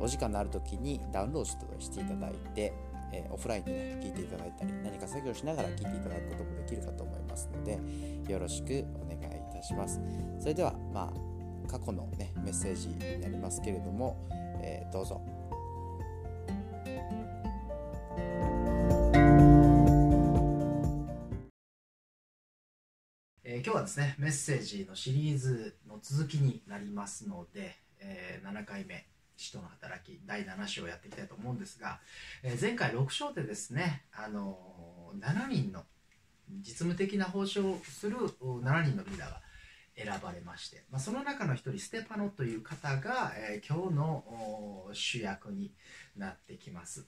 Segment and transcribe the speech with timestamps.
[0.00, 2.72] お時間のある時にダウンロードしていただいて
[3.12, 7.78] えー、オフラインでね、聞いていただいたり、何か作業しながら聞いていただくこともできるかと思いますので、
[8.30, 10.00] よろしくお願いいたします。
[10.40, 14.28] それでは、まあ、過去のね、メッセージになりますけれども、
[14.62, 15.22] えー、どうぞ。
[23.44, 29.06] え、今日はですね、メッセージのシリーズの続きになりますので、えー、7回目
[29.36, 32.00] 使徒の働き第7章をやっていきたいと思うんですが、
[32.42, 35.84] えー、前回6章でですね、あのー、7人の
[36.60, 39.40] 実務的な報酬をする7人のリーダーが
[39.96, 45.72] 選ばれまして、まあ、その中の一人ステパノという方が、えー、今日の主役に
[46.16, 47.06] なってきます。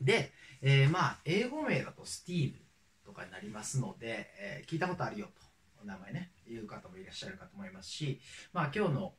[0.00, 2.58] で、えー、まあ英語名だとスティーブ
[3.06, 5.43] とかになりますので、えー、聞いたことあるよと。
[5.84, 8.20] 名前ね、いう方もいらっしゃるかと思いますし、
[8.52, 9.14] まあ今日の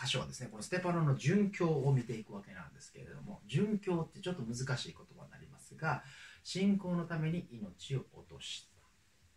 [0.00, 6.02] 箇所はですね、このステパノの殉教を見ていくわけなんですけれども、殉教ってちょっと難しい言葉になりますが、
[6.42, 8.74] 信仰のために命を落とした。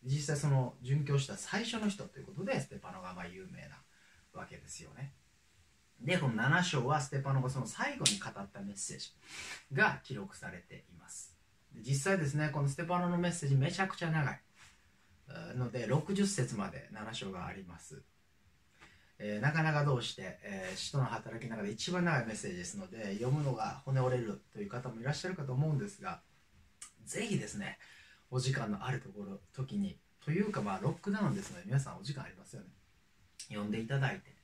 [0.04, 3.82] 実際その殉教した最初の人ということで、ステパノがまあ有名な
[4.34, 5.14] わけですよね。
[6.00, 9.12] で、この7章はステパノがその最後に語ったメッセージ
[9.74, 11.36] が記録されています。
[11.76, 14.42] 実際ですね、このステパノのメッセージめちゃくちゃ長い。
[15.58, 18.02] ので60節まで7章があります、
[19.20, 26.22] えー、なかなかどうして、えー、使徒の働きの中で一番長いメッセージですので読むのが骨折れるという方もいらっしゃるかと思うんですが
[27.06, 27.78] ぜひですね
[28.30, 32.68] お時間のあるところ時にというかまあロックダウンですので皆さんお時間ありますよね。
[33.48, 34.36] 読んでいただいて。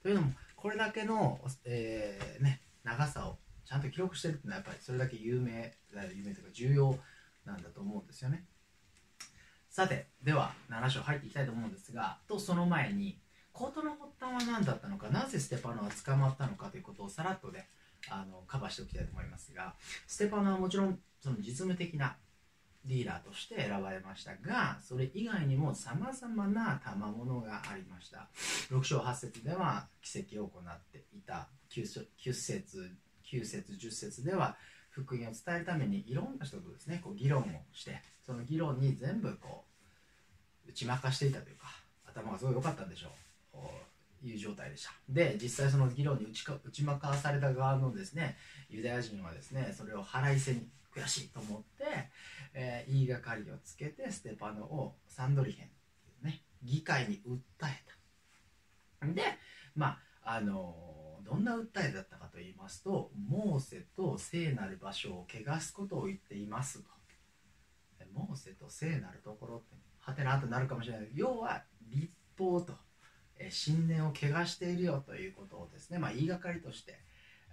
[0.00, 6.96] というのもこれだけの、えー、ね、長さをちゃんと記録してるっていうのはやっぱりそれだけ有名有名というか重要
[7.44, 8.44] なんだと思うんですよね。
[9.72, 13.18] さてでは7章入っていきたいと思うんですがとその前に
[13.54, 17.66] 事の発端は何だったのかなぜステパノは捕まったのかということをさらっとね
[18.10, 19.72] あのカバーしておきたいと思いますが
[20.06, 22.16] ステパノはもちろんその実務的な
[22.84, 28.28] リーダーとして選ばれましたがそれ以外にもさまざまな賜物がありました。
[28.70, 31.48] 6章8節では奇跡を行っていた。
[31.70, 32.90] 9, 9節
[33.24, 34.56] 9節10節では
[34.92, 39.64] 福音を伝えるためにいろんな人とですねこう議論をしてその議論に全部こ
[40.66, 41.66] う打ち負かしていたというか
[42.06, 43.12] 頭がすごい良かったんでしょう。
[44.24, 44.92] いう状態でした。
[45.08, 48.36] で実際その議論に打ちか打ち負かされた側のですね
[48.68, 51.84] ユダヤ人はですねそれを腹いせに悔しいと思って、
[52.54, 57.82] えー、言いがかりをつけてステパノをサンドリヘンっていうね議会に訴え
[59.00, 59.06] た。
[59.08, 59.22] で
[59.74, 66.90] まああのーどんな訴えだったかと言いますとモーセと聖なる場所を汚すことを言っていますと。
[68.14, 71.08] モーセと聖なるところってはてなとなるかもしれない。
[71.14, 72.74] 要は立法と
[73.50, 76.98] 信念を汚しているよということをですね、まあ、言いがかりとして、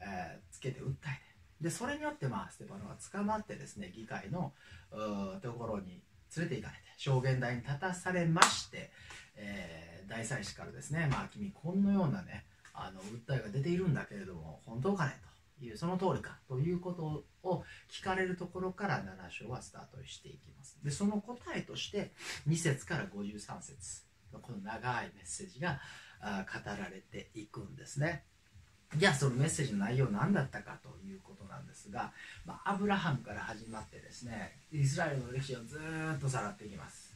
[0.01, 1.29] えー、つけて訴えて。
[1.61, 4.53] でそれによってまあステパノが捕まってですね議会の
[5.41, 6.01] ところに
[6.37, 8.91] 連れて行かれて証言台に立たされまして、
[9.35, 15.17] えー、大祭司からですねまあ君このようなねあの訴えが出ているんだけれども本当かね
[15.59, 20.77] というその通りかということを聞かれるところから7章はスタートしていきます。
[20.83, 22.11] でその答えとして
[22.47, 24.03] 2節から53節
[24.33, 25.81] のこの長いメッセージが
[26.21, 28.23] 語られていくんですね。
[28.95, 32.11] じゃあそのメッセージの内容何だったかということなんですが、
[32.45, 35.79] まあ、アブラハムから始まってですねイスラエルの歴史をず
[36.17, 37.15] っとさらっていきます。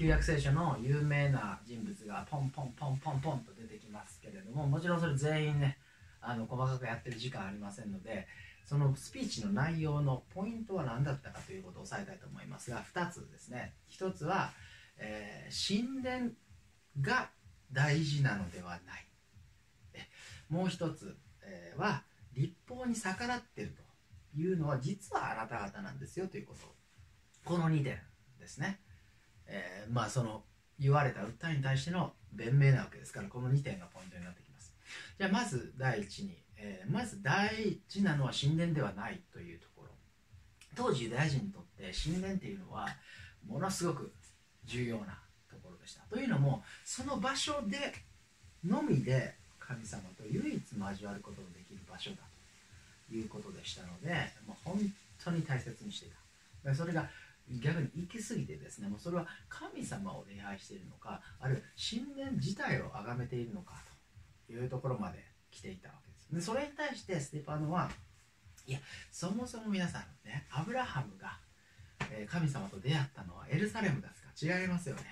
[0.00, 5.76] 旧約聖書の有名な人物がポンポンポンポンポンと出てきますけれどももちろんそれ全員ね
[6.22, 8.26] あの細かくやってる時間ありませんので
[8.64, 13.74] そのスピーチの内容のポイントは何だったかということを押さえたいと思いますが2つですね。
[13.90, 14.52] 1つは、
[14.96, 16.30] えー、神殿
[17.02, 17.28] が
[17.70, 19.06] 大事なのではない。
[20.48, 23.76] もう1つ、えー、は立法に逆らってる
[24.32, 26.74] というのは実はあなた方なんですよということ。
[27.44, 28.00] この2点
[28.38, 28.80] ですね。
[29.50, 30.42] えー、まあその
[30.78, 34.72] 言われた訴えに対しての弁明なわけですからこの2点がポイントになってきます。
[35.18, 39.88] じゃあまず第一に、えー、まず大事なのは神殿ではないというところ。
[40.74, 42.86] 当時ユダヤ人にとって神殿っていうのは
[43.46, 44.12] ものすごく
[44.64, 45.18] 重要な
[45.50, 46.02] ところでした。
[46.04, 47.92] というのもその場所で
[48.64, 52.16] のみで神様と唯一交わることのできる場所だ
[53.08, 54.14] ということでしたので
[54.46, 54.78] もう本
[55.22, 56.10] 当に大切にしてい
[56.64, 56.74] た。
[56.74, 57.08] それが
[57.58, 63.74] 逆に行き過ぎてですねもうそれは神様を礼拝しているのかあるいは神殿自体を崇めているのか
[64.46, 66.34] というところまで来ていたわけです。
[66.34, 67.90] でそれに対してステパノは
[68.66, 68.78] いや
[69.10, 71.38] そもそも皆さんねアブラハムが
[72.28, 74.60] 神様と出会ったのはエルサレムですか？
[74.60, 75.02] 違いますよね。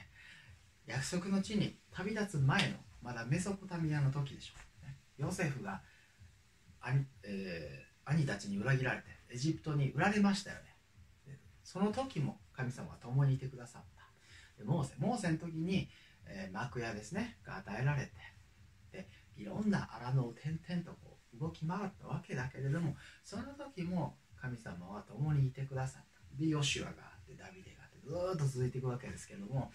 [0.87, 5.83] 約束の地に旅立つ前のまだメソポタミアの時でしょう、ね、ヨセフが
[6.81, 10.68] 兄,、えー、兄たちに裏切られてエジプトに売られましたよね。
[11.71, 14.03] その時も神様は共にいてくださった。
[14.57, 15.87] でモーセモーセの時に、
[16.27, 18.13] えー、幕屋ですねが与えられて
[18.91, 19.07] で
[19.37, 26.43] いろんな荒野を点々とこう動き回ったわけだけれどもその時も神様は共にいてくださった。
[26.43, 29.71] でヨシュアがあってダビデがあってずっと続いていくわけですけれども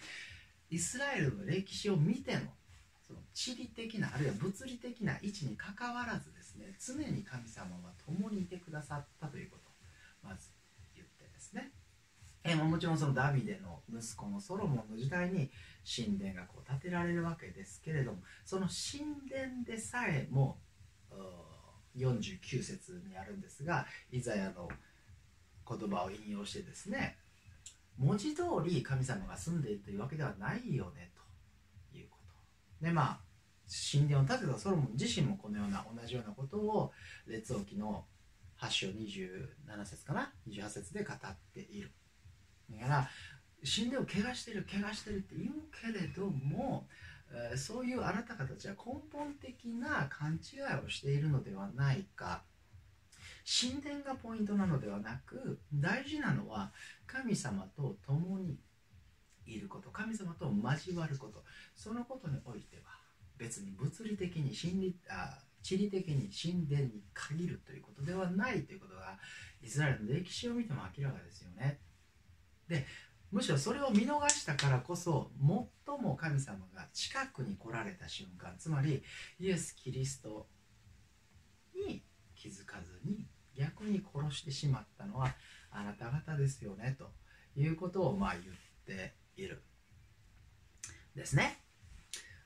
[0.70, 2.54] イスラエルの歴史を見ても
[3.06, 9.64] その地理的なあるいは物理的な位置にかかわらずですね常に神様は共にいてくださったということ。
[10.24, 10.53] まず
[12.44, 15.50] えもちろんそのダビデの息子のソロモンの時代に
[15.84, 20.58] 神殿がこう建てられるわけですけれどもその神殿でさえも
[21.96, 24.68] 49節にあるんですがイザヤの
[25.66, 27.16] 言葉を引用してですね
[27.96, 31.12] 文字通り神様が住んでいるというわけではないよね
[31.92, 32.18] というこ
[32.80, 32.84] と。
[32.84, 33.20] でまあ
[33.92, 36.92] 神殿を建てたソロモン自身もこのような同じようなことを
[37.26, 38.04] 列王記の
[38.60, 41.18] 8章27節かな？28節で語っ
[41.54, 41.90] ている。
[42.70, 43.10] だから
[43.64, 46.86] 神殿を怪我してる怪我してるって言うけれども、
[47.56, 52.42] そういうあなた方たちは根本的な勘違いをしているのではないか
[53.44, 56.72] 神殿がポイントなのではなく大事なのは
[57.06, 58.56] 神様と共に
[59.46, 61.42] いること神様と交わること
[61.74, 62.82] そのことにおいては
[63.36, 69.18] 別に物理的に心理あ地理的に神殿に限るということではないということが
[69.62, 71.78] イスラエルの歴史を見ても明らかですよね。
[72.68, 72.86] で
[73.30, 75.30] むしろそれを見逃したからこそ
[75.86, 79.02] 最も神様が近くに来られた瞬間つまり
[79.40, 80.46] イエス・キリスト
[81.74, 82.04] に
[82.36, 83.26] 気づかずに
[83.56, 85.34] 逆に殺してしまったのは
[85.70, 87.10] あなた方ですよねと
[87.56, 88.44] いうことをまあ言っ
[88.86, 89.62] ている
[91.14, 91.58] ですね。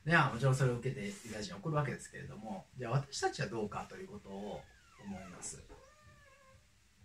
[0.05, 4.61] ではもちろんそれを受けてユダヤ人は怒るわけですけれどもじゃあ私たちはどうかということを
[5.03, 5.63] 思います。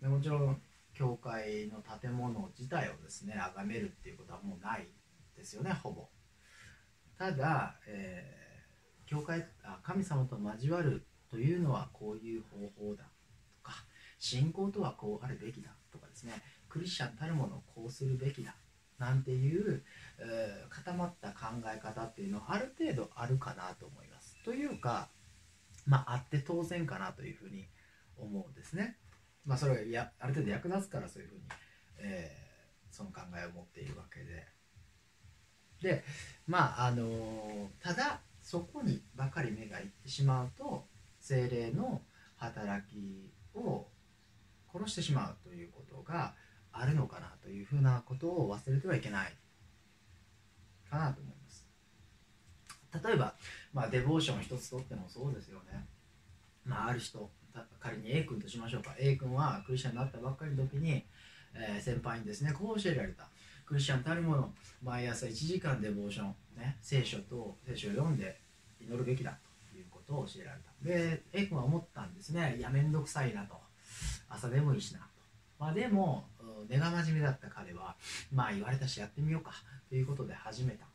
[0.01, 0.61] でもちろん
[0.95, 4.87] 教会の建物自体をですね崇めるっていうことはもうない
[5.35, 6.07] ですよねほぼ。
[7.17, 12.57] ただ、えー、教会あ神様と交わるというのはこういう方
[12.89, 13.09] 法だと
[13.63, 13.73] か
[14.19, 16.33] 信仰とはこうあるべきだとかですね
[16.69, 18.55] クリスチャンたるものをこうするべきだ
[18.97, 19.83] なんていう、
[20.19, 24.37] えー、固まった考え方っていうのはある程度あるかなと思います。
[24.45, 25.09] というか、
[25.85, 27.67] まあ、あって当然かなというふうに
[28.17, 28.97] 思うんですね。
[29.45, 31.41] まあ、それがやある程度役立つからそういうふうに、
[31.99, 34.47] えー、その考えを持っているわけで。
[35.81, 36.03] で
[36.47, 40.85] まああのー、ただそこにばかり目がいってしまうと
[41.19, 42.01] 精霊の
[42.37, 43.87] 働きを
[44.71, 46.33] 殺してしまうということが
[46.71, 49.33] あるのかなというふうなことを忘れてはいけない
[50.89, 51.67] かなと思います
[53.03, 53.33] 例えば、
[53.73, 55.85] まあ、デボーション一つとってもそうですよね、
[56.65, 57.29] まあ、ある人
[57.79, 58.95] 仮に A 君としましょうか。
[58.97, 61.03] A 君はクリスチャンになったばっかりの時に、
[61.53, 63.27] えー、先輩にですねこう教えられた。
[63.65, 68.39] クリスチャンたるもの毎朝1時間デボーション、ね、聖書と聖書を読んで
[68.79, 69.37] 祈るべきだ
[69.71, 70.87] ということを教えられた。
[70.87, 72.55] で A 君は思ったんですね。
[72.57, 73.55] いやめんどくさいなと。
[74.29, 75.05] 朝でもいいしなと。
[75.57, 76.25] まあ、でも
[76.67, 77.95] 根が真面目だった彼は
[78.33, 79.51] まあ言われたしやってみようか。
[79.89, 80.85] ということで始めた。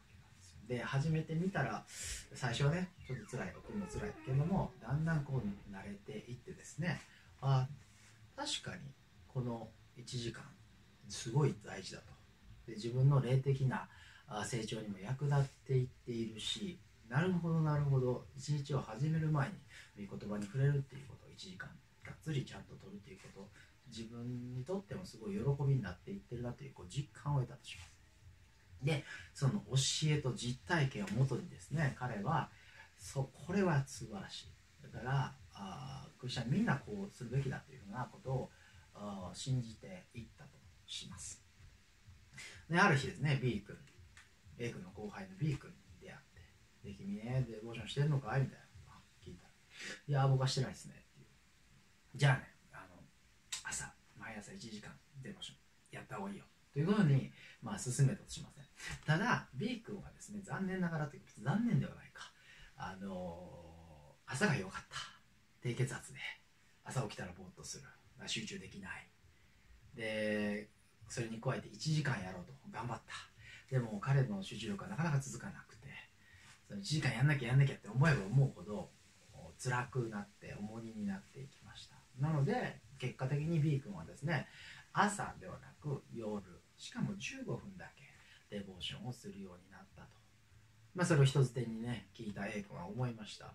[0.70, 0.82] で。
[0.82, 1.84] 始めてみたら
[2.32, 7.00] 最初はねちょっと辛い送るの辛いけどもだんだんこう慣れていってですね
[7.42, 7.66] あ
[8.36, 8.82] 確かに
[9.28, 10.42] この1時間
[11.08, 12.04] すごい大事だと。
[12.66, 13.88] で自分の霊的な
[14.44, 19.48] 成長にも役立っていっているしなるほどなるほど一日を始める前
[19.96, 21.68] に御言葉に触れるっていうことを1時間
[22.04, 23.48] がっつりちゃんと取るということ
[23.88, 27.99] 自分にとってもすごい喜びになっていってるなというこう実感を得たとします
[28.82, 32.48] でその教えと実体験をもとにですね彼は
[32.96, 34.46] そこれは素晴らしい。
[34.82, 38.50] だからあクリスチャンみんなこうするべきだというふうなことを
[38.94, 40.50] あ信じていったと
[40.86, 41.42] します。
[42.68, 43.76] である日ですね B 君
[44.58, 46.18] A 君の後輩の B 君に出会っ
[46.82, 48.40] てで君ねデボーションしてるのかい？
[48.40, 48.70] みたいな。
[49.24, 49.50] 聞いたら
[50.08, 51.26] いや僕はしてないですねって
[52.16, 53.02] じゃあねあの
[53.64, 54.90] 朝毎朝1時間
[55.22, 55.56] デモション
[55.92, 57.30] やった方がいいよということに、
[57.62, 58.59] まあ、進めたとしません
[59.06, 62.32] ただ B 君はですね残念ながらというか残念ではないか。
[62.76, 64.96] あのー、朝が良かった。
[65.62, 66.18] 低血圧で
[66.84, 67.84] 朝起きたらぼーっとする。
[68.26, 69.08] 集中できない。
[69.94, 70.68] で
[71.08, 72.52] それに加えて1時間やろうと。
[72.70, 73.14] 頑張った。
[73.70, 75.80] でも彼の集中力はなかなか続かなくて。
[76.70, 78.90] その1時間やんなきゃやんなきゃって思えば思うほど
[79.58, 81.96] 辛くなって重荷になっていきました。
[82.20, 84.46] なので結果的に B 君はですね
[84.92, 86.42] 朝ではなく夜。
[86.78, 87.99] しかも15分だけ
[88.50, 90.08] デボーションをするようになったと、
[90.94, 93.52] まあ、それを人づてにね聞いた A 君は思いました。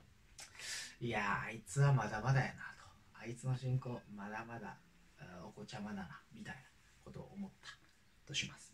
[1.02, 2.86] いやあいつはまだまだやなと。
[3.14, 4.78] あいつの進行まだまだ
[5.46, 6.62] お子ちゃまだなみたいな
[7.04, 7.70] ことを思った
[8.28, 8.74] とします。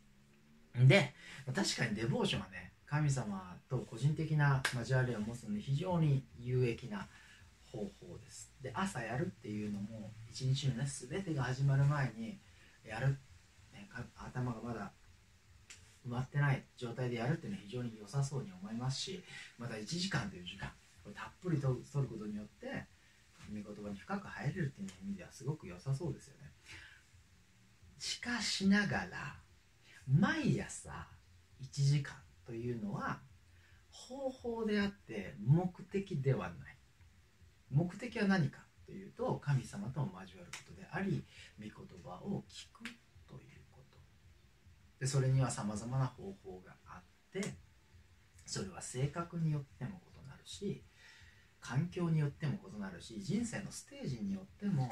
[0.76, 1.14] で
[1.54, 7.08] 確かにデボーションはね神様と個人的な交わりを持つのに非常に有益な
[7.72, 8.54] 方法です。
[8.62, 12.38] で朝やるっていうのも一日のね全てが始まる前に
[12.86, 13.18] やる、
[13.74, 14.92] ね、頭がまだ
[16.08, 19.24] 埋まってない状態でやるっていうのは非常に良さそうに思いますし
[19.58, 20.72] また1時間という時間
[21.04, 22.86] これたっぷりと取ることによって
[23.50, 26.52] 御言葉に深く入れるっていう意味ではすごく良さそうですよね。
[27.98, 29.36] しかしながら
[30.08, 31.08] 毎朝
[31.62, 32.16] 1時間
[32.46, 33.20] というのは
[33.92, 36.78] 方法であって目的ではない。
[37.70, 41.24] 目的は何かというと神様と交わることであり
[41.58, 41.72] 御言
[42.04, 42.84] 葉を聞く
[45.02, 47.56] でそれにはさまざまな方法があって
[48.46, 50.84] それは性格によっても異なるし
[51.60, 54.88] 環境によっても異なるし人生のステージによっても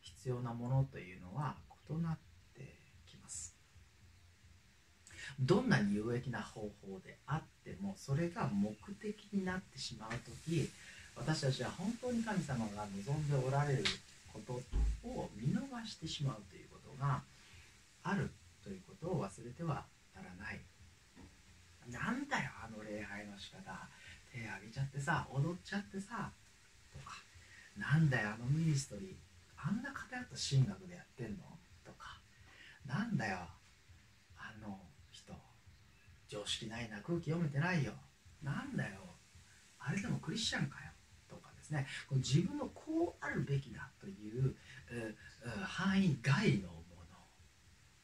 [0.00, 1.56] 必要なものというのは
[1.90, 2.18] 異なっ
[2.54, 2.76] て
[3.08, 3.56] きます。
[5.40, 10.10] どんなに有益な方法であってもそれが目的になってしまう
[10.46, 10.68] 時
[11.16, 13.84] 私たちは本当に神様が望んでおられる
[14.32, 14.54] こと
[15.08, 17.22] を見逃してしまうということが
[18.02, 18.30] ある
[18.62, 20.60] ということを忘れてはならない。
[21.90, 23.88] なんだよあの礼拝の仕方。
[24.32, 26.30] 手挙げちゃってさ踊っちゃってさ
[26.92, 27.16] とか。
[27.76, 29.14] なんだよあのミニストリー。
[29.56, 31.44] あんな偏った神学でやってんの？
[31.84, 32.20] とか。
[32.86, 33.38] なんだよ
[34.36, 34.78] あの
[35.10, 35.34] 人。
[36.28, 37.92] 常識ないな空気読めてないよ。
[38.42, 39.00] なんだよ
[39.78, 40.92] あれでもクリスチャンかよ。
[41.28, 41.86] とかですね。
[42.12, 44.54] 自分のこうあるべきだという、
[45.64, 46.68] 範囲外の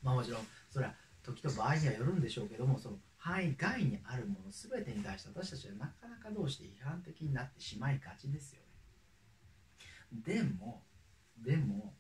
[0.07, 0.95] まあもちろんそれは
[1.25, 8.61] 時と場合にはよるんでしょうけどもその範囲外にあるもの全てに対して私たちはなかなかどうして批判的になってしまいがちですよ
[10.23, 10.37] ね。
[10.39, 10.83] でも
[11.45, 11.93] でも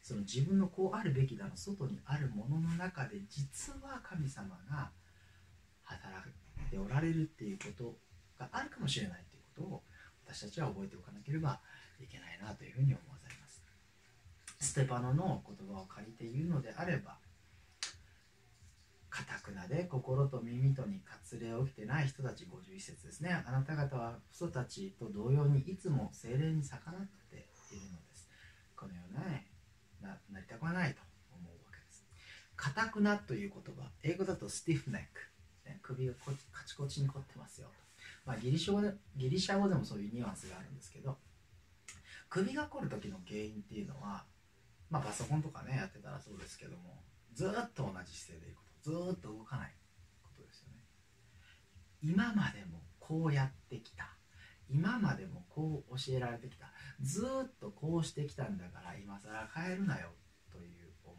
[0.00, 4.90] その自分のこうあるべきだの外にあるものの中で実は神様が
[5.82, 7.96] 働いておられるっていうこと
[8.38, 9.82] があるかもしれないということを
[10.26, 11.58] 私たちは覚えておかなければ
[12.00, 13.64] いけないなというふうに思わされます。
[14.60, 17.18] ステパノの言葉を借りて言うのであれば
[19.12, 23.44] かたくなで心と耳とに割礼を起きてない人たち51節ですね。
[23.46, 27.00] あなた方は父祖たちと同様にいつも精霊に逆らっ
[27.30, 28.28] ているのです。
[28.74, 32.06] このようなななりたくはないと思うわけです。
[32.56, 37.68] かたくなという言葉英語だとスティフネック、ね、首がこカチコチに凝ってますよ
[38.24, 41.16] まあ、ギリシャ語でギリシャ語でもそういうニュアンスがあるんですけど
[42.28, 44.24] 首が凝る時の原因っていうのは、
[44.90, 47.02] まあ、パソコンとかねやってたらそうですけども
[47.34, 49.72] ずっと同じ姿勢でいることずっと動かない
[50.22, 50.80] ことですよね。
[52.02, 54.16] 今までもこうやってきた。
[54.68, 56.72] 今までもこう教えられてきた。
[57.00, 60.08] ずっとこうしてきたんだから今更変えるなよ
[60.50, 61.18] という思い。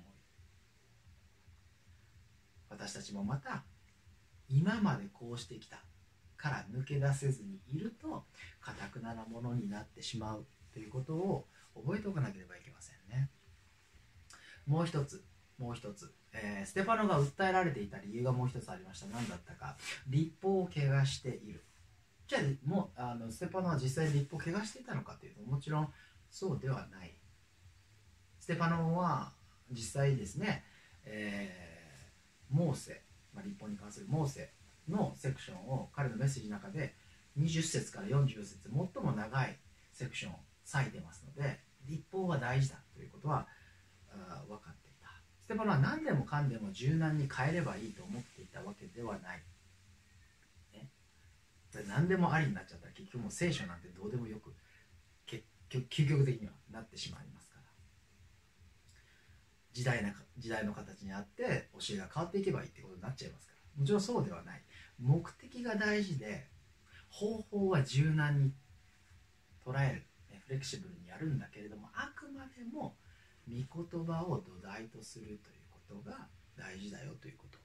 [2.69, 3.63] 私たちもまた
[4.49, 5.83] 今までこうしてきた
[6.35, 8.25] から抜け出せずにいると
[8.59, 13.29] かたくななものになってしまうということを覚えておかなければいけませんね。
[14.65, 15.23] もう一つ
[15.57, 19.07] もう一つ、えー、ステパノが訴えられていた理由がもう一つありました。
[19.07, 19.75] 何だったか。
[20.07, 21.63] 立法を怪我している。
[22.27, 25.89] じゃあもうあのステパノは実際立法を怪我していたのかというともちろん
[26.29, 27.13] そうではない。
[28.39, 29.31] ステパノは
[29.71, 30.63] 実際ですね、
[31.05, 33.01] えー、モーセ、
[33.33, 34.51] まあ、立法に関するモーセ
[34.89, 36.93] のセクションを彼のメッセージの中で
[37.39, 39.57] 20節から44節最も長い
[39.91, 40.35] セクションを
[40.71, 43.47] 割いてますので立法は大事だということは
[44.47, 44.82] 分かっていた。
[45.43, 49.43] ステパノは何でもかんでも柔軟に変えればいいと思っていたわけではない、
[50.73, 50.89] ね、
[51.87, 54.53] 何でもありになっちゃったら結局もう聖書なんてどうでもよく
[55.25, 57.63] 結局究極的にはなってしまいますから。
[59.73, 63.79] 時代な時代の形にあって教えが変わっていけばいいってことになっちゃいますから。
[63.81, 64.61] もちろんそうではない。
[64.99, 66.47] 目的が大事で
[67.09, 68.53] 方法は柔軟に
[69.65, 70.03] 捉える。
[70.45, 72.95] フレキシブルにやるんだけれどもあくまでも
[73.47, 75.39] 御言葉を土台とするという
[75.71, 77.57] ことが大事だよということ。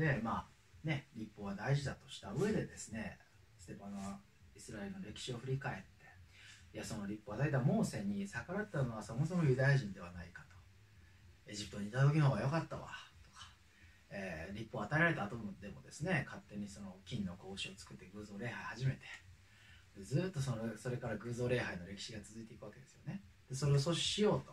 [0.00, 0.46] でまあ
[0.86, 3.18] ね立法は大事だとした上でですね
[3.58, 4.18] ステパノは
[4.54, 5.82] イスラエルの歴史を振り返って
[6.74, 10.56] いやその立法を与えたモーセに逆らったのはそもそもユダヤ人ではないかと。
[11.48, 12.88] エジプトにいた時の方が良かったわ。
[13.22, 13.48] とか、
[14.10, 18.98] えー、立法を与えられた後でもですね勝手にその金の格子を作って偶像礼拝始めて
[20.02, 23.22] ずっとそのそれから偶像礼拝の歴史が続いていくわけですよね。
[23.48, 24.52] でそれを阻止しようと、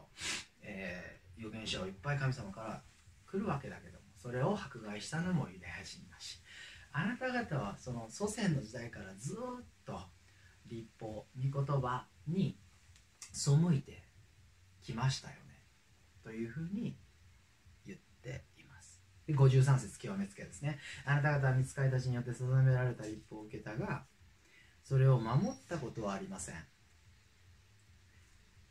[0.61, 2.81] えー、預言者をいっぱい神様から
[3.25, 6.39] 来るわけだけどもそれを迫害したのもユダヤ人だし
[6.91, 9.99] あなた方はその祖先の時代からずっと
[10.67, 12.57] 立法御言葉に
[13.31, 14.03] 背いて
[14.83, 15.63] きましたよね
[16.23, 16.95] というふうに
[17.85, 19.01] 言っています。
[19.25, 20.77] で53節極めつけですね。
[21.05, 24.05] あなた方は見つかりたちによって定められた立法を受けたが
[24.83, 26.55] それを守ったことはありません。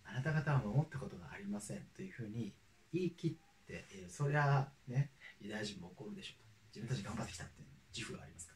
[0.04, 2.52] あなた方は守ったことがありませんというふうに
[2.92, 6.42] 言い切っているそりゃねユダヤ人も怒るでしょう
[6.74, 6.80] と。
[6.80, 8.54] 自分たち頑張ってきたっていう自負がありますか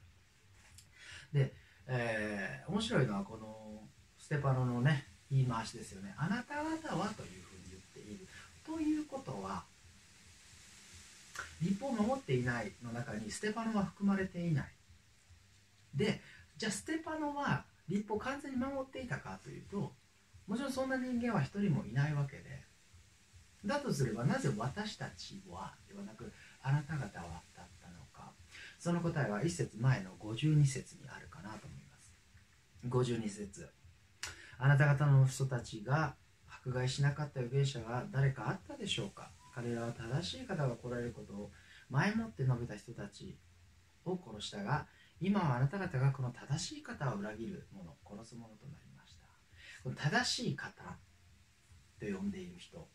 [1.34, 1.40] ら。
[1.40, 1.54] で、
[1.86, 3.82] えー、面白いのはこの
[4.18, 6.14] ステパノのね言い回しですよね。
[6.18, 8.26] あなた方はというふうに言っている。
[8.64, 9.64] ということは
[11.62, 14.66] 立法を守っていないの中にステパノは含まれていない。
[15.94, 16.20] で
[16.56, 19.92] じゃあステパノは立法を完全に守っていたかというと
[20.46, 22.62] もちろんそんな人間は一人もいないわけで
[23.66, 26.32] だとすればなぜ私たちはではなく
[26.62, 28.32] あなた方はだったのか。
[28.78, 32.12] その答えは一節前の52節にあるかなと思います。
[32.88, 33.68] 52節。
[34.58, 36.14] あなた方の人たちが
[36.48, 39.30] 迫害しなかった預言者が誰かあったでしょうか。
[39.54, 41.50] 彼らは正しい方が来られることを
[41.90, 43.36] 前もって述べた人たち
[44.04, 44.86] を殺したが
[45.20, 49.26] 今はあなた方がこの正しい方を裏切る者殺す者となりました。
[49.82, 50.98] この正しい方
[51.98, 52.86] と呼んでいる人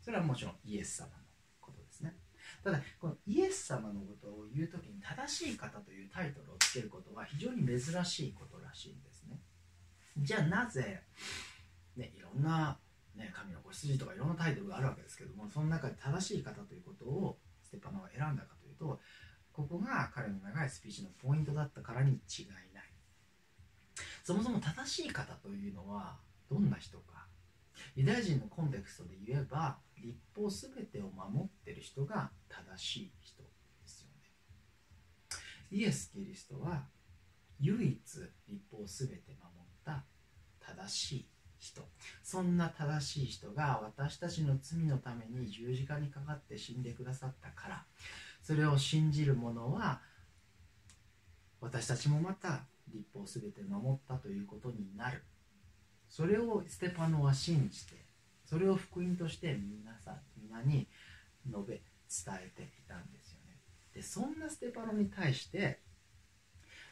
[0.00, 1.12] それはもちろんイエス様の
[1.60, 2.14] ことですね。
[2.64, 9.38] ただこのイエス様のことを言う時に正しい方というタイトルをつけることは非常に珍しいことらしいんですね。
[10.16, 11.02] じゃあなぜ、
[11.96, 12.78] ね、いろんな、
[13.14, 18.98] ね、神の子羊とかいろんなタイトルがあるわけですけどもその中で正しい方ということをステパノが選んだかというと
[19.58, 22.84] ここが彼の長いスピーチのポイントだったからに違いない。
[24.22, 26.16] そもそも正しい方というのは
[26.48, 27.26] どんな人か。
[27.96, 33.48] ユダヤ人のコンテクストで言えば立法すべてを守ってる人が正しい人で
[33.84, 34.30] すよね。
[35.72, 36.84] イエス・キリストは
[37.58, 38.00] 唯一
[38.46, 40.04] 立法すべて守った
[40.60, 41.82] 正しい人。
[42.22, 47.84] そんな正しい人が私たちの罪のために十字架にかかって死んでくださったから。
[48.48, 50.00] それを信じる者は
[51.60, 55.22] 私たちもまた立法すべて守ったということになる。
[56.08, 58.06] それをステパノは信じて
[58.46, 60.88] それを福音として皆さん皆に
[61.46, 61.82] 述べ伝
[62.36, 63.58] えていたんですよね。
[63.92, 65.80] でそんなステパノに対して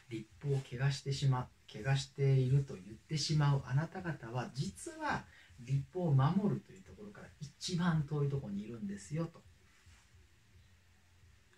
[0.09, 5.23] 立法を怪我してしまう怪我していると言ってしまうあなた方は実は
[5.59, 9.46] 立法を守るというところから一番遠いところにいるんですよと。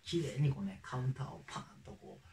[0.02, 2.28] 綺麗にこうねカウンターをパーンとこう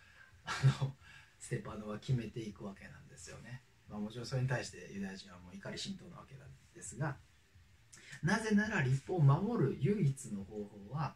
[0.45, 0.51] あ
[0.83, 0.93] の
[1.39, 7.17] ステパノは決めていくわけなんですよね、まあ、もちろんそれに対してユダヤ人はもう怒り心頭なわけなんですが
[8.23, 10.55] なぜなら立法を守る唯一の方
[10.89, 11.13] 法は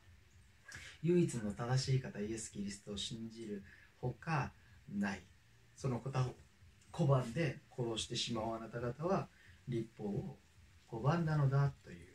[1.01, 3.63] 唯一の正しい方イエス・キリストを信じる
[3.99, 4.51] ほか
[4.87, 5.23] ない。
[5.75, 6.35] その方を
[6.91, 9.27] 拒んで殺してしまうあなた方は
[9.67, 10.37] 立法を
[10.91, 12.07] 拒んだのだという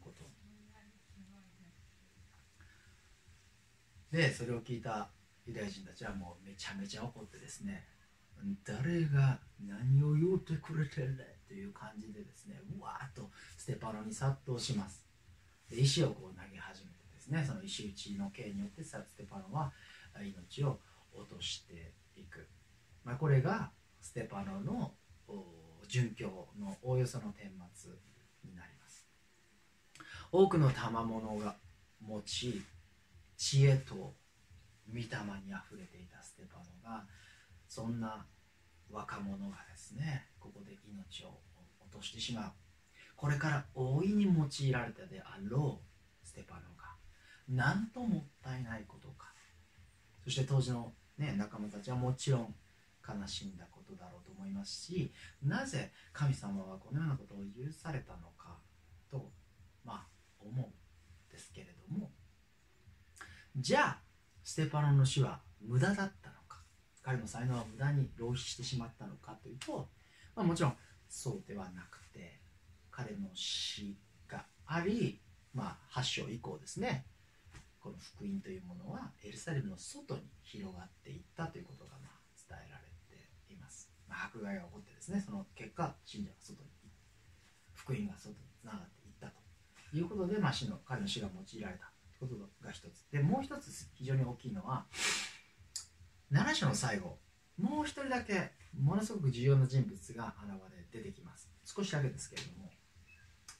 [0.00, 0.24] こと
[4.10, 5.08] でそれを聞いた
[5.46, 7.84] ユダヤ人たちはもうめちゃめちゃ怒ってですね
[8.64, 15.04] 誰が何を言うてくれてるんだという感じでですねうわーっとステパノに殺到します。
[15.70, 19.72] で石をこう投げ始めてですねその石打ちの刑によってステパノは
[20.22, 20.78] 命を
[21.12, 22.46] 落としていく、
[23.04, 24.92] まあ、これがステパノの
[25.88, 27.90] 殉教のおおよその顛末
[28.44, 29.06] になります。
[30.30, 31.56] 多くの賜物が
[32.00, 32.62] 持ち
[33.36, 34.14] 知恵と
[34.88, 35.02] 御霊
[35.44, 37.04] にあふれていたステパノが
[37.68, 38.26] そんな
[38.90, 41.40] 若者がですねここで命を
[41.80, 42.52] 落としてしまう。
[43.16, 46.94] これから大いに用いられたであろうステパノが
[47.48, 49.32] なんともったいないことか。
[50.24, 52.54] そして当時のね、仲間たちはもちろん
[53.06, 58.58] 悲しんだことだろうと思いますしなぜ神様はこのようなことを許されたのか
[59.10, 59.30] と
[59.84, 60.06] まあ
[60.40, 62.10] 思うんですけれども
[63.58, 63.98] じゃあ
[64.44, 66.60] ステパノの死は無駄だったのか。
[67.02, 69.88] 彼の才能は無駄に浪費してしまったのかというと、
[70.34, 70.76] まあ、もちろん
[71.08, 72.38] そうではなくて
[72.90, 73.96] 彼の死
[74.28, 75.20] があり、
[75.54, 77.06] まあ、8章以降ですね。
[77.80, 83.88] この福音というものはエルサレムの外に広がっていったということがまあ伝えられています。
[84.06, 86.68] まあ、迫害が起こってですねその結果信者が外に
[87.72, 91.95] 福音が外につながっていったということで、まあ、死の彼の死が用いられた。
[92.18, 93.06] ことが一つ。
[93.10, 94.86] でもう一つ非常に大きいのは
[96.32, 97.18] 7章の最後
[97.58, 100.52] もう一人だけものすごく重要な人物が現
[100.92, 101.48] れ出てきます。
[101.64, 102.70] 少しだけですけれども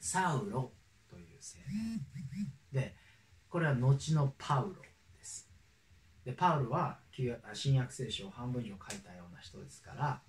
[0.01, 0.73] サウロ
[1.09, 2.95] という青年で
[3.49, 4.83] これは後のパウロ
[5.17, 5.49] です。
[6.25, 6.99] でパウロは
[7.55, 10.21] 新約聖書を半分以上書いたような人ですから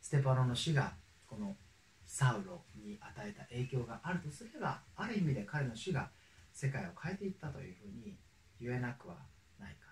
[0.00, 0.92] ステパノの死が
[1.26, 1.56] この
[2.04, 6.10] サウロに与えた影響があるとすればある意味で彼の死が
[6.54, 8.16] 世界を変えていったというふうに
[8.60, 9.16] 言えなくは
[9.58, 9.88] ないか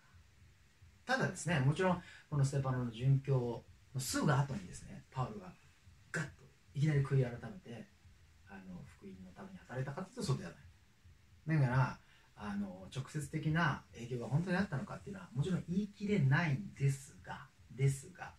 [1.06, 1.16] な。
[1.16, 5.52] ただですねもちろんこのステパノの殉教のすぐ後にですねパウロが
[6.12, 6.30] ガッと
[6.74, 7.86] いきなり悔い改めて
[8.48, 11.60] あの福音のために働いたかというとそうではない。
[11.60, 11.98] だから
[12.36, 18.32] あの直接的な影響が本当にあったのかっていうのはもちろん言い切れないんですがですが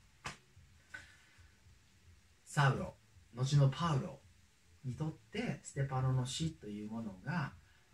[2.45, 2.93] サウロ
[3.35, 4.19] 後のパウロ
[4.85, 7.53] にとってステパノの死というものが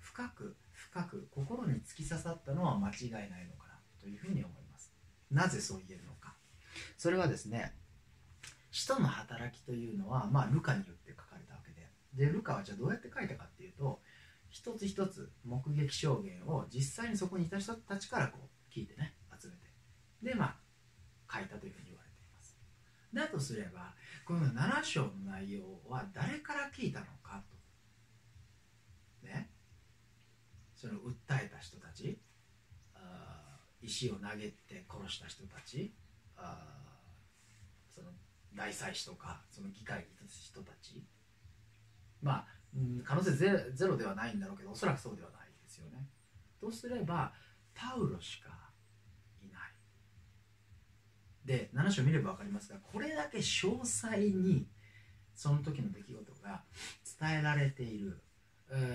[0.09, 4.91] 深く深く心に突き刺さったのは間違いないのかなというふうに思います。
[5.29, 6.35] なぜそう言えるのか。
[6.97, 7.75] それはですね
[8.71, 11.87] 使徒の働きというのは、まあ、ルカによって書かれたわけで。
[12.15, 14.01] でルカはじゃあどうやって書いたかっていうと
[14.49, 19.59] 一つ一つ目撃証言を実際にそこにいた人たちからこう聞いてね集めて。
[20.23, 20.55] でまあ
[21.31, 22.57] 書いたというふうに言われています。
[23.13, 23.93] だとすれば
[24.25, 27.43] この7章の内容は誰から聞いたのか
[29.21, 29.49] とね
[30.79, 32.17] その訴えた人たち
[32.95, 35.93] あ石を投げて殺した人たち
[36.37, 36.57] あ
[37.93, 38.07] その
[38.55, 41.03] 大祭司とかその議会にいた人たち
[42.21, 46.07] まあうん、可能性ゼゼロではないんだろうけどおそらくそうではないですよね。
[46.61, 47.33] とすれば
[47.73, 48.49] パウロしか
[49.41, 49.61] いない。
[51.45, 54.67] で7章見れば分かりますがこれだけ詳細に
[55.33, 56.63] その時の出来事が
[57.19, 58.21] 伝えられている、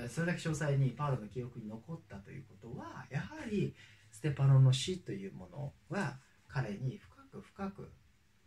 [0.08, 3.74] それだけ詳細にパウロの記憶に残ったということはやはり
[4.12, 7.92] ステパノの死というものは彼に深く深く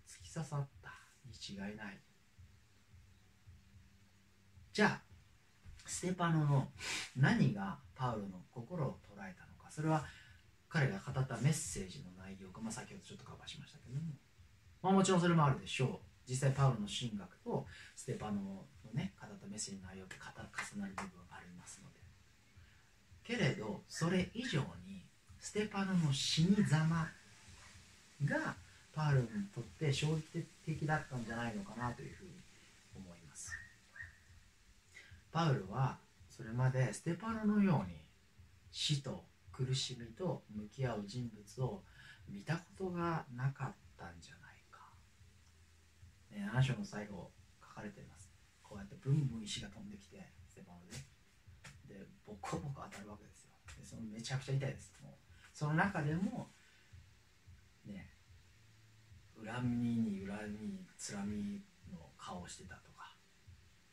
[0.08, 0.92] 突き刺さった
[1.26, 2.00] に違いない。
[4.72, 5.02] じゃあ
[5.86, 6.68] ステパノの
[7.18, 9.70] 何がパウロの心を捉えたのか。
[9.70, 10.06] それは
[10.70, 14.02] 彼が語ったメッセージの内容か、まあ、先ほどちょっとカバーしましたけども、
[14.82, 16.07] まあ、もちろんそれもあるでしょう。
[16.28, 21.98] 実際パウロの神学とステパノのね語ったメッセージの内容って重なる部分がありますので。
[23.24, 25.02] けれどそれ以上に
[25.40, 27.08] ステパノの死にざま
[28.26, 28.56] が
[28.94, 32.32] パウロにとって衝撃的だったんじゃないのかなというふうに
[32.96, 33.52] 思います。
[35.32, 35.98] パウロは
[36.30, 37.96] それまでステパノのように
[38.72, 41.82] 死と苦しみと向き合う人物を
[42.30, 44.46] 見たことがなかったんじゃないか、
[46.58, 47.30] 7章の最後
[47.62, 48.34] 書かれています。
[48.63, 53.54] こうやってブンブン石が飛んできてステパででボコボコ当たるわけですよ。
[53.78, 54.91] でそのめちゃくちゃ痛いです。
[55.04, 55.13] もう
[55.54, 56.50] その中でも
[57.86, 58.10] ね
[59.38, 61.62] 恨みに恨みつらみ
[61.93, 63.13] の顔をしてたとか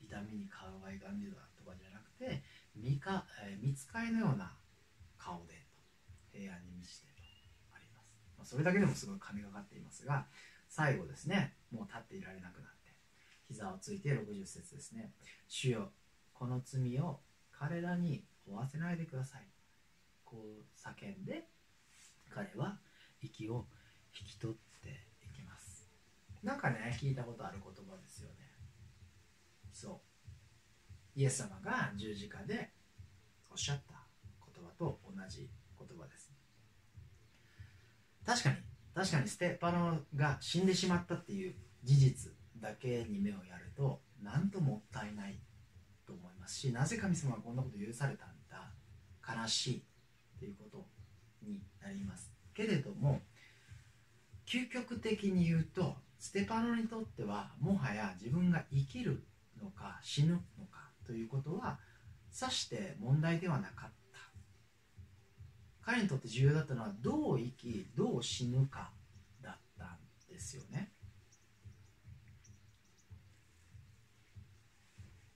[0.01, 2.43] 痛みに顔が歪んでたとかじゃなくて
[2.75, 4.57] 見か、えー、見つかいのような
[5.19, 5.69] 顔で
[6.33, 7.13] 平安に満ちてと
[7.77, 10.25] あります、まあ、それだけでもすごい神がかっていますが
[10.75, 11.55] 最後ですね。
[11.71, 12.91] もう立っていられなくなって。
[13.47, 15.13] 膝をついて60節ですね。
[15.47, 15.93] 主よ
[16.33, 17.21] この罪を
[17.53, 19.47] 彼らに負わせないでください。
[20.25, 21.47] こう叫んで
[22.29, 22.81] 彼は
[23.23, 23.67] 息を
[24.21, 25.89] 引き取っていきます。
[26.43, 28.35] なんかね聞いたことある言葉ですよね。
[29.71, 30.03] そ
[31.15, 31.21] う。
[31.21, 32.73] イエス様が十字架で
[33.49, 33.95] おっしゃった
[34.45, 36.33] 言葉と同じ言葉です。
[38.27, 38.57] 確かに
[38.95, 45.39] 確かにステパノが死んでしまったっていう事実だけに目をやると何ともったいない
[46.07, 48.71] と思いますしなぜ神様はこんなこと許されたんだ？
[49.27, 49.85] 悲しい
[50.39, 50.87] ということ
[51.43, 53.21] になりますけれども
[54.47, 59.25] 究極的に言うとステパノにとってはもはや自分が生きる
[59.63, 61.79] のか死ぬのかということは
[62.31, 64.04] さして問題ではなかった。
[65.85, 68.91] 彼にとって重要だったのはどう生きどう死ぬか
[69.43, 70.91] だったんですよね。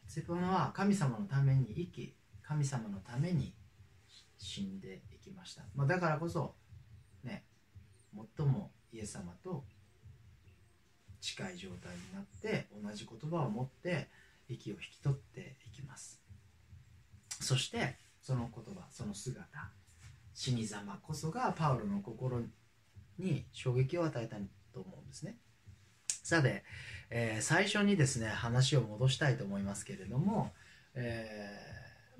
[0.07, 3.53] セプノは神様のために生き神様のために
[4.39, 6.55] 死んでいきました、まあ、だからこそ
[7.23, 7.45] ね
[8.37, 9.65] 最もイエス様と
[11.21, 14.09] 近い状態になって同じ言葉を持って
[14.49, 16.21] 息を引き取っていきます。
[17.41, 19.47] そしてその言葉その姿。
[20.39, 22.41] 死にざまこそがパウロの心
[23.19, 24.37] に衝撃を与えた
[24.73, 25.37] と思うんですね。
[26.07, 26.63] さて、
[27.11, 30.53] えー、最初にですね話を戻したいと思いますけれども、
[30.95, 31.51] え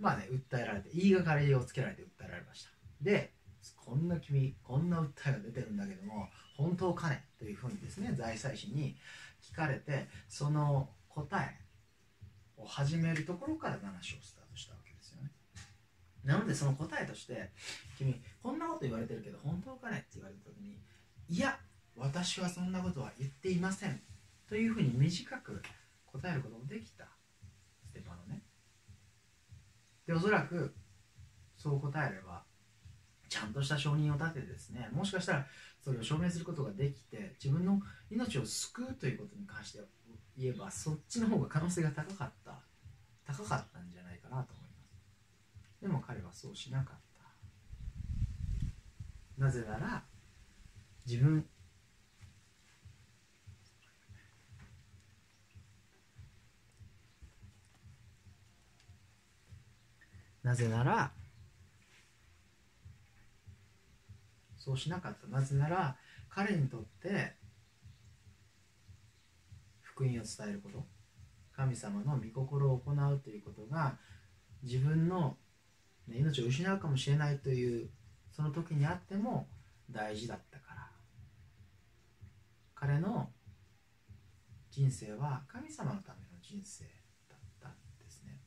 [0.01, 2.71] ー、まあね訴えられて言いがかりをつけられて訴えられました。
[3.01, 3.35] で
[3.77, 6.27] こんな君こんな訴えが出てるんだけども
[6.57, 7.25] 本当かね？
[7.39, 8.97] というふうにですね財祭司に
[9.41, 11.57] 聞かれてその答え
[12.57, 14.88] を始めるところから話をスタートしたわけです。
[16.29, 17.49] なのでその答えとして
[17.97, 20.79] 君こんなこと言われてるけど本当かねって言われた時に
[21.31, 21.59] いや
[21.97, 23.99] 私はそんなことは言っていません
[24.47, 25.63] というふうに短く
[26.05, 27.05] 答えることもできた。
[27.83, 28.43] ステパノね。
[30.07, 30.75] でおそらく
[31.57, 32.45] そう答えれば
[33.31, 35.47] ちゃんとした証人を立ててですねもしかしたら
[35.83, 39.81] それを証明することができて自分の命を救うということに関して
[40.37, 42.61] 言えばそっちの方が可能性が高かった。
[43.27, 44.58] 高かったんじゃないかなと。
[45.81, 46.97] でも彼はそうしなかっ
[49.37, 49.43] た。
[49.43, 50.03] なぜなら
[51.07, 51.45] 自分
[60.43, 61.13] なぜなら
[64.57, 65.27] そうしなかった。
[65.29, 65.97] なぜなら
[66.29, 67.37] 彼にとって
[69.81, 70.87] 福音を伝えること
[71.57, 73.97] 神様の御心を行うということが
[74.63, 75.37] 自分の、
[76.17, 77.91] 命を失うかもしれないという
[78.31, 79.49] その時にあっても
[79.91, 80.89] 大事だったから。
[82.75, 83.29] 彼の
[84.71, 86.85] 人生は神様のための人生
[87.29, 88.41] だったんですね。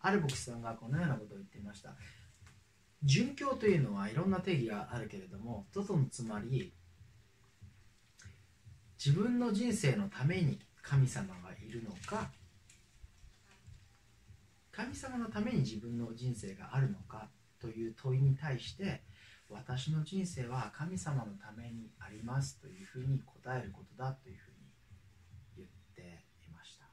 [0.00, 1.94] ある牧師さんがこのようなことを言っていました。
[3.04, 6.72] 殉教というのはいろんな定義があるけれども一つのつまり
[9.02, 12.30] 自分の人生のために神様がいるのか
[14.80, 17.28] 神様のために自分の人生があるのか
[17.60, 19.02] という問いに対して
[19.50, 24.56] 私の人生は神様のためにありますというふうに答えることだというふうに
[25.58, 26.86] 言っていました。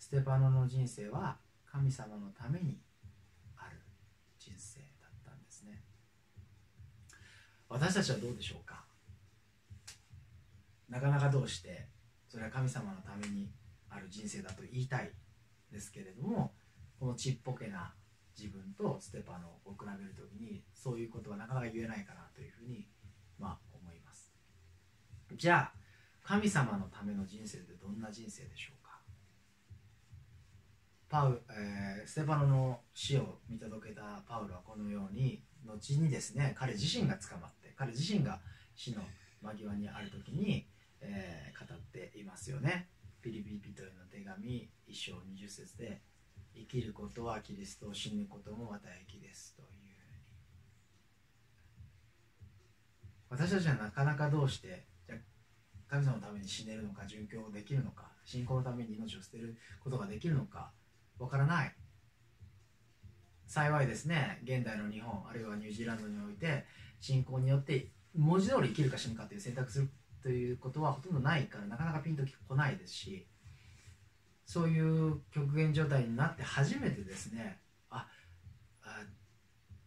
[0.00, 2.80] ステパノの人生は神様のために
[3.56, 3.76] ある
[4.36, 5.84] 人生だったんですね。
[7.68, 8.84] 私たちはどうでしょうか？
[10.88, 11.86] なかなかどうして
[12.26, 13.52] それは神様のために
[13.88, 15.12] ある人生だと言いたい
[15.70, 16.54] ですけれども
[16.98, 17.94] このちっぽけな
[18.38, 22.86] 自分とステパノを比べる時にそういうことはなかなか言えないかなというふうに
[23.38, 24.32] まあ思います。
[25.34, 25.72] じゃあ
[26.22, 29.00] 神様のための人生ってどんな人生でしょうか？
[31.08, 38.40] パウ、えー、ステパノの死を見届けたパウロはこのように後にですね彼自身が捕まって彼自身が
[38.74, 39.02] 死の
[39.42, 40.66] 間際にある時に、
[41.00, 42.88] えー、語っていますよね。
[43.26, 46.00] ピリピリピトへの手紙1章20節で
[46.54, 49.66] 生きることはキリストを死ぬこともまた生きですという
[53.28, 55.16] 私たちはなかなかどうしてじゃ
[55.88, 60.70] 神様のために死ねるのか殉教できるのか信仰のために命を捨てることができるのか
[61.18, 61.74] わからない。
[63.48, 66.64] 幸いですね現代の日本あるいはニュージーランドにおいて
[67.00, 69.88] 信仰によって文字通り生きるか死ぬかという選択する
[70.26, 73.24] ということはほとんどないからなかなかピンとこないですし
[74.44, 77.60] そういう極限状態になって初めてですね
[77.90, 78.08] あ
[78.82, 79.02] あ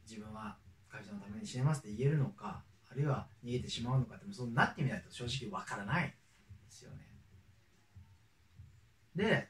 [0.10, 0.56] 自分は
[0.90, 6.14] 会社のために死ねますって言えるのかあるいは逃げてしまうのかってそうなってみないと正直わからないで
[6.70, 6.98] すよね。
[9.14, 9.50] で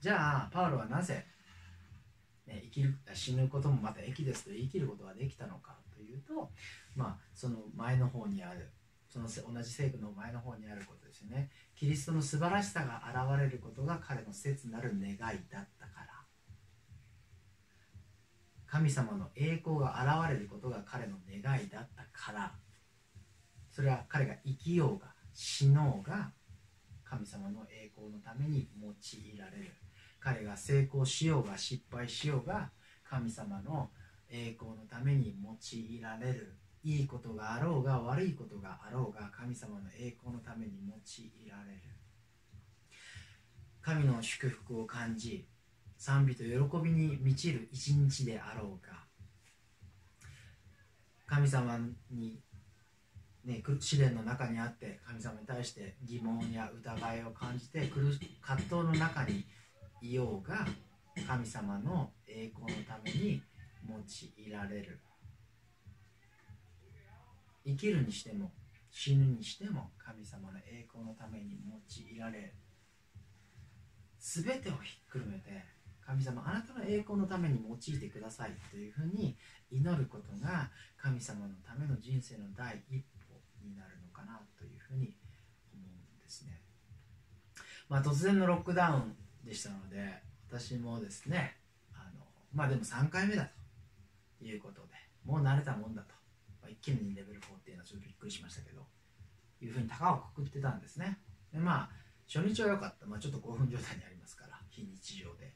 [0.00, 1.26] じゃあパウロはなぜ、
[2.46, 6.48] ね、生きる死ぬこともまた益ですと言い切ることができたのかというと、
[6.94, 8.70] まあ、その前の方にある
[9.08, 11.50] その同じ聖句の前の方にあることですよね。
[11.74, 15.18] キリストの素晴らしさが現れることが彼の切なる願い
[15.50, 16.08] だったから。
[18.66, 22.52] 神様の栄光が現れることが彼の願いだったから。
[23.70, 26.32] それは彼が生きようが死のうが
[27.04, 29.72] 神様の栄光のために用いられる。
[30.20, 32.70] 彼が成功しようが失敗しようが
[33.08, 33.90] 神様の
[34.28, 36.58] 栄光のために用いられる。
[36.82, 41.80] いいことがあろうが悪いことがあろうが神様の栄光のために用いられる。
[43.80, 45.48] 神の祝福を感じ
[45.96, 46.50] 賛美と喜
[46.84, 48.92] びに満ちる一日であろうが
[51.26, 51.78] 神様
[52.10, 52.38] に、
[53.44, 57.90] ね、試練の中にあって神様に対して疑問や疑いを感じて
[58.40, 59.44] 葛藤の中に
[60.02, 60.66] いようが
[61.26, 63.42] 神様の栄光のために
[63.88, 65.00] 用いられる。
[67.68, 68.52] 生きるにしても
[68.90, 72.54] 死ぬにしても神様の栄光のために用いられる。
[74.18, 75.64] 全てをひっくるめて
[76.04, 79.36] 神様あなたの栄光のために用いてくださいというふうに
[79.70, 85.14] 祈ることが神様のための人生の第一歩になるのかなというふうに
[85.72, 86.60] 思うんですね、
[87.88, 89.14] まあ、突然のロックダウン
[89.46, 91.56] でしたので私もですね
[91.92, 93.48] あのまあでも3回目だ
[94.38, 94.88] ということで
[95.26, 96.14] もう慣れたもんだと、
[96.68, 98.86] 一気にレベル4っていうのはちょっとびっくりしましたけど
[99.60, 101.18] いうふうに高をくくってたんですね。
[101.52, 101.90] でまあ
[102.26, 105.54] 初日は良かった、まあ、ちょっと興奮状態にありますから非日常で。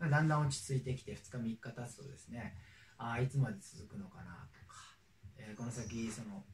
[0.00, 2.56] だんだん落ち着いてきて2日3日経つとですね
[2.98, 4.76] ああいつまで続くのかなとか、
[5.38, 6.44] えー、この先その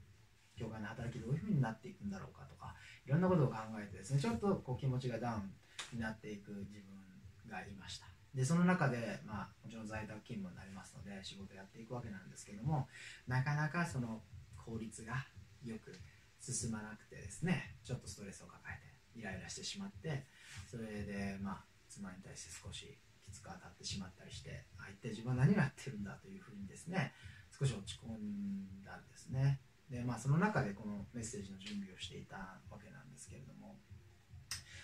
[0.57, 2.75] 教会の働きどういうふうになっていくんだろうかとか
[3.07, 5.53] いろんなことを考えてですねちょっとこう気持ちがダウン
[5.93, 8.07] になっていく自分がいました。
[8.35, 12.87] でその中で、まあ、もちろん在宅勤務になりますので仕事やっていくわけなんですけども
[13.27, 14.23] なかなかその
[14.57, 15.27] 効率が
[15.65, 15.99] よく
[16.41, 20.25] 進まなくてですねちょっとストレスを抱えてイライラしてしまって
[20.71, 27.13] それでまあ妻に対して少しきつく当たってしまったりしてあ一体自分は何をやってるんだというふうにですね
[27.51, 29.61] 少し落ち込んだんですね。
[29.91, 32.37] でまあその中でこのメッセージの準備をしていた
[32.71, 33.77] わけなんですけれども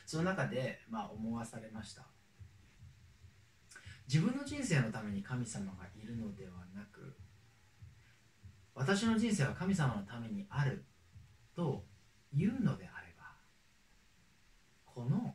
[0.04, 2.02] その中でまあ思わされました
[4.06, 7.16] 自分の人生のために神様がいるのではなく
[8.74, 10.84] 私の人生は神様のためにある
[11.54, 11.84] と
[12.32, 13.32] いうのであれば
[14.84, 15.34] この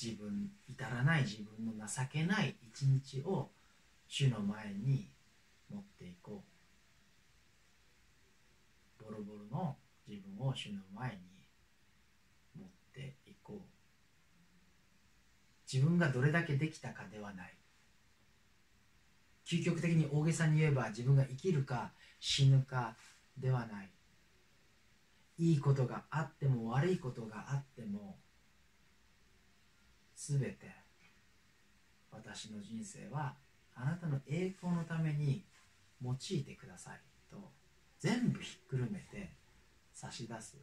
[0.00, 3.50] 自分至らない自分の情けない一日を
[4.06, 5.10] 主の前に
[5.70, 6.54] 持っていこう。
[9.04, 9.76] ボロボロの
[10.08, 11.16] 自分を主の前に
[12.58, 13.66] 持っていこう
[15.74, 17.52] 自分がどれだけできたかではない。
[19.44, 22.94] 究極的に大げさに言えば自分が生きるか死ぬか
[23.36, 23.90] ではない。
[25.36, 28.16] いいことがあっても悪いことがあっても
[30.14, 30.56] 全て
[32.12, 33.34] 私の人生は
[33.74, 35.44] あなたの栄光のために
[36.00, 37.36] 用いてくださいと
[37.98, 39.32] 全部ひっくるめて
[39.92, 40.56] 差し出す。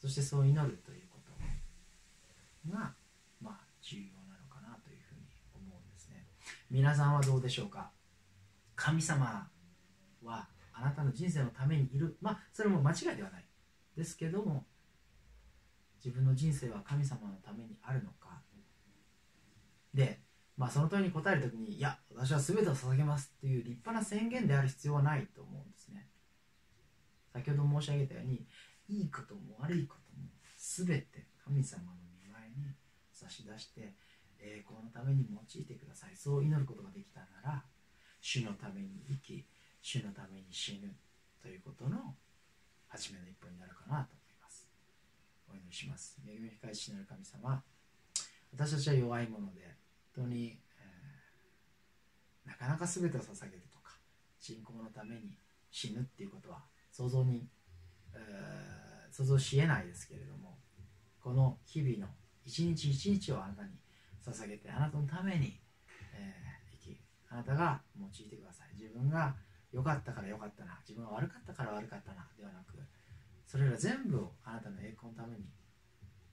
[0.00, 2.99] そしてそう祈るということがまあ
[3.82, 6.26] 重要なのかなというふうに思うんですね。
[6.70, 7.90] 皆さんはどうでしょうか？
[8.76, 9.48] 神様
[10.22, 12.16] はあなたの人生のためにいる。
[12.20, 13.44] まあそれも間違いではない。
[13.96, 14.64] ですけども
[16.02, 18.40] 自分の人生は神様のためにあるのか？
[19.92, 20.20] で、
[20.56, 26.08] まあ、その問いに答える時にいや私は全てを捧げますっていう立派な宣言である必要はないと思うんですね。
[27.32, 28.46] 先ほど申し上げたように
[28.88, 31.90] いいことも悪いことも全て神様の
[33.20, 33.92] 差し出して
[34.40, 37.62] 栄光のために用いてくださいそう祈ることができたなら
[38.20, 39.44] 主のために生き
[39.82, 40.94] 主のために死ぬ
[41.42, 42.16] ということの
[42.88, 44.70] 初めの一歩になるかなと思います
[45.50, 46.16] お祈りします。
[46.24, 47.62] 恵み深い父なる神様、
[48.52, 49.74] 私たちは弱いもので、
[50.14, 53.96] 本当に、えー、なかなか全てを捧げるとか、
[54.38, 55.36] 信仰のために
[55.70, 57.48] 死ぬっていうことは想像に、
[58.14, 60.56] えー、想像しえないですけれども、
[61.20, 62.06] この日々の
[62.50, 63.70] 一日一日をあなたに
[64.18, 65.54] 捧げて、あなたのために、
[66.12, 66.98] えー、生き、
[67.30, 68.74] あなたが用いてください。
[68.74, 69.36] 自分が
[69.70, 72.74] 良かったから良かったな、自分が悪かったから悪かったな、ではなく、
[73.46, 75.46] それら全部をあなたの栄光のために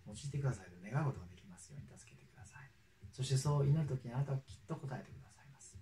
[0.08, 2.66] 用いてくださいと願うことができますように助けてください。
[3.14, 5.78] そしてそう祈る時にあなたはきっと答えてくださいます。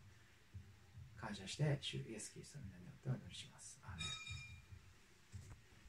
[1.15, 3.54] 感謝して主イエス・キリストの皆によってお祈りします。